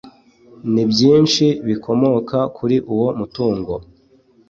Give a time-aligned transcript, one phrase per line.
[0.73, 3.73] nibyishi bikomoka kuri uwo mutungo.